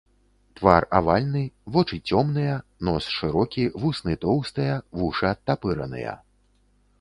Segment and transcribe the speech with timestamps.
[0.59, 1.43] Твар авальны,
[1.75, 2.55] вочы цёмныя,
[2.89, 6.17] нос шырокі, вусны тоўстыя, вушы адтапыраныя.